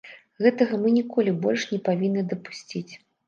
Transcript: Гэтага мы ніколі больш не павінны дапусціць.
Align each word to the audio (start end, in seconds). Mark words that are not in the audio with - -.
Гэтага 0.45 0.79
мы 0.85 0.93
ніколі 0.95 1.35
больш 1.45 1.67
не 1.73 1.79
павінны 1.91 2.25
дапусціць. 2.35 2.91